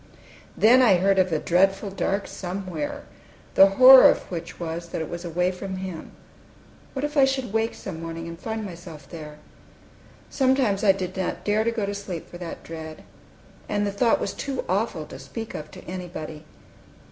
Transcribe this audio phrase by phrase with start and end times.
[0.57, 3.03] Then I heard of a dreadful dark Somewhere,
[3.53, 6.13] the horror of which was that it was away from Him.
[6.93, 9.37] What if I should wake some morning, and find myself there?
[10.27, 13.03] Sometimes I did not dare to go to sleep for that dread.
[13.69, 16.45] And the thought was too awful to speak of to anybody.